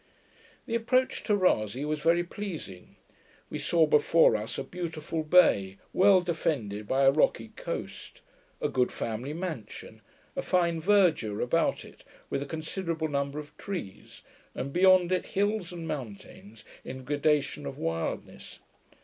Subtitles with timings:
[0.65, 2.95] The approach to Rasay was very pleasing.
[3.51, 8.21] We saw before us a beautiful bay, well defended by a rocky coast;
[8.59, 10.01] a good family mansion;
[10.35, 14.23] a fine verdure about it, with a considerable number of trees;
[14.55, 18.57] and beyond it hills and mountains in gradation of wildness.